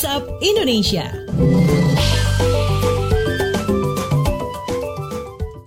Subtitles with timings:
[0.00, 1.04] WhatsApp Indonesia.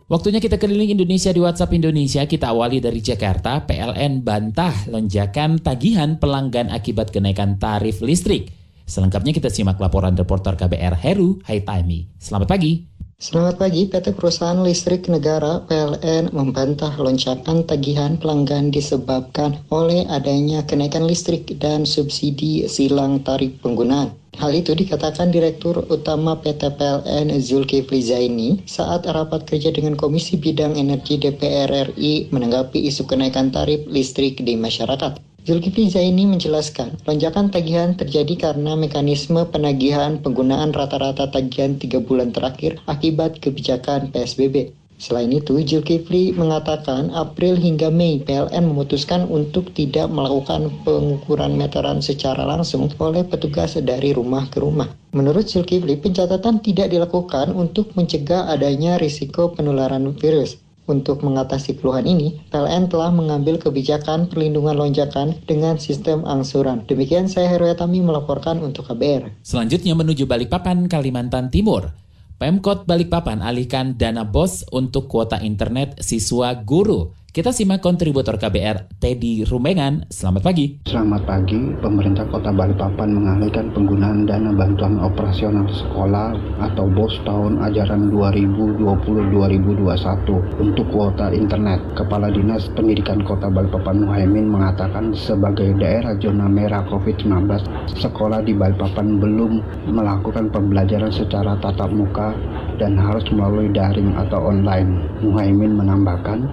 [0.09, 2.25] Waktunya kita keliling Indonesia di WhatsApp Indonesia.
[2.25, 3.61] Kita awali dari Jakarta.
[3.61, 8.49] PLN bantah lonjakan tagihan pelanggan akibat kenaikan tarif listrik.
[8.89, 12.09] Selengkapnya kita simak laporan reporter KBR Heru Haitami.
[12.17, 12.89] Selamat pagi.
[13.21, 21.05] Selamat pagi, PT Perusahaan Listrik Negara PLN membantah lonjakan tagihan pelanggan disebabkan oleh adanya kenaikan
[21.05, 24.22] listrik dan subsidi silang tarif penggunaan.
[24.41, 30.73] Hal itu dikatakan Direktur Utama PT PLN Zulkifli Zaini saat rapat kerja dengan Komisi Bidang
[30.73, 35.21] Energi DPR RI menanggapi isu kenaikan tarif listrik di masyarakat.
[35.43, 42.79] Zulkifli Zaini menjelaskan, lonjakan tagihan terjadi karena mekanisme penagihan penggunaan rata-rata tagihan tiga bulan terakhir
[42.87, 44.71] akibat kebijakan PSBB.
[45.03, 52.47] Selain itu, Zulkifli mengatakan April hingga Mei PLN memutuskan untuk tidak melakukan pengukuran meteran secara
[52.47, 54.87] langsung oleh petugas dari rumah ke rumah.
[55.11, 60.55] Menurut Zulkifli, pencatatan tidak dilakukan untuk mencegah adanya risiko penularan virus.
[60.87, 66.87] Untuk mengatasi keluhan ini, PLN telah mengambil kebijakan perlindungan lonjakan dengan sistem angsuran.
[66.87, 69.43] Demikian saya Heruetami melaporkan untuk KBR.
[69.43, 72.02] Selanjutnya menuju Balikpapan, Kalimantan Timur.
[72.41, 77.13] Pemkot Balikpapan alihkan dana BOS untuk kuota internet siswa guru.
[77.33, 80.05] Kita simak kontributor KBR, Teddy Rumbengan.
[80.13, 80.85] Selamat pagi.
[80.85, 81.73] Selamat pagi.
[81.81, 90.85] Pemerintah Kota Balikpapan mengalihkan penggunaan dana bantuan operasional sekolah atau BOS tahun ajaran 2020-2021 untuk
[90.93, 91.81] kuota internet.
[91.97, 97.49] Kepala Dinas Pendidikan Kota Balikpapan Muhaimin mengatakan sebagai daerah zona merah COVID-19,
[97.97, 99.57] sekolah di Balikpapan belum
[99.89, 102.37] melakukan pembelajaran secara tatap muka
[102.77, 105.01] dan harus melalui daring atau online.
[105.25, 106.45] Muhaimin menambahkan,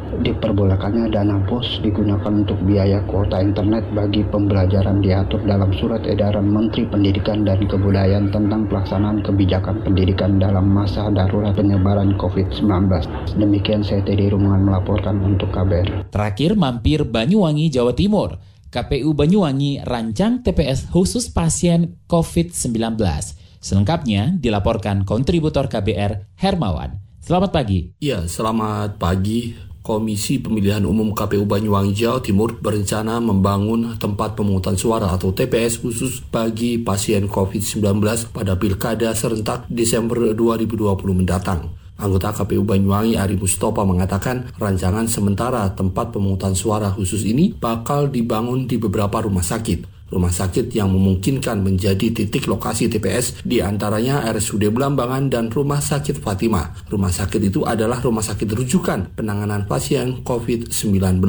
[0.70, 6.86] diperbolehkannya dana BOS digunakan untuk biaya kuota internet bagi pembelajaran diatur dalam surat edaran Menteri
[6.86, 12.86] Pendidikan dan Kebudayaan tentang pelaksanaan kebijakan pendidikan dalam masa darurat penyebaran COVID-19.
[13.34, 16.14] Demikian saya Teddy Rumangan melaporkan untuk KBR.
[16.14, 18.38] Terakhir mampir Banyuwangi, Jawa Timur.
[18.70, 22.94] KPU Banyuwangi rancang TPS khusus pasien COVID-19.
[23.58, 27.02] Selengkapnya dilaporkan kontributor KBR Hermawan.
[27.18, 27.90] Selamat pagi.
[27.98, 29.69] Ya, selamat pagi.
[29.80, 36.20] Komisi Pemilihan Umum KPU Banyuwangi Jawa Timur berencana membangun tempat pemungutan suara atau TPS khusus
[36.28, 37.80] bagi pasien COVID-19
[38.28, 40.84] pada Pilkada serentak Desember 2020
[41.16, 41.72] mendatang.
[41.96, 48.68] Anggota KPU Banyuwangi Ari Mustopa mengatakan rancangan sementara tempat pemungutan suara khusus ini bakal dibangun
[48.68, 54.68] di beberapa rumah sakit rumah sakit yang memungkinkan menjadi titik lokasi TPS di antaranya RSUD
[54.74, 56.74] Belambangan dan Rumah Sakit Fatima.
[56.90, 61.22] Rumah sakit itu adalah rumah sakit rujukan penanganan pasien COVID-19.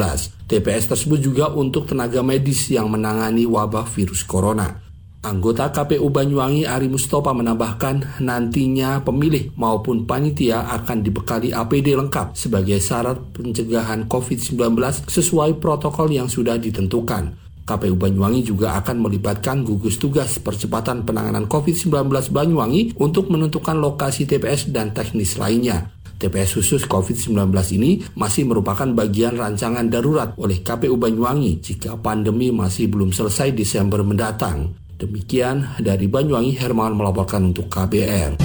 [0.49, 4.91] TPS tersebut juga untuk tenaga medis yang menangani wabah virus corona.
[5.21, 12.81] Anggota KPU Banyuwangi Ari Mustopa menambahkan nantinya pemilih maupun panitia akan dibekali APD lengkap sebagai
[12.81, 14.57] syarat pencegahan COVID-19
[15.05, 17.50] sesuai protokol yang sudah ditentukan.
[17.65, 24.73] KPU Banyuwangi juga akan melibatkan gugus tugas percepatan penanganan COVID-19 Banyuwangi untuk menentukan lokasi TPS
[24.73, 25.89] dan teknis lainnya.
[26.21, 27.33] TPS khusus COVID-19
[27.81, 34.05] ini masih merupakan bagian rancangan darurat oleh KPU Banyuwangi jika pandemi masih belum selesai Desember
[34.05, 34.77] mendatang.
[35.01, 38.37] Demikian dari Banyuwangi, Hermawan melaporkan untuk KBR.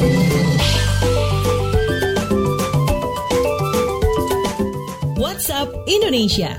[5.21, 6.57] WhatsApp Indonesia.